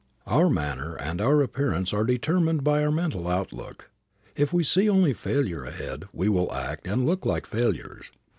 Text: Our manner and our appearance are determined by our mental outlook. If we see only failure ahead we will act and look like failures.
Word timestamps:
Our 0.25 0.49
manner 0.49 0.95
and 0.95 1.21
our 1.21 1.43
appearance 1.43 1.93
are 1.93 2.03
determined 2.05 2.63
by 2.63 2.83
our 2.83 2.89
mental 2.89 3.27
outlook. 3.27 3.91
If 4.35 4.51
we 4.51 4.63
see 4.63 4.89
only 4.89 5.13
failure 5.13 5.63
ahead 5.63 6.05
we 6.11 6.27
will 6.27 6.51
act 6.51 6.87
and 6.87 7.05
look 7.05 7.23
like 7.23 7.45
failures. 7.45 8.09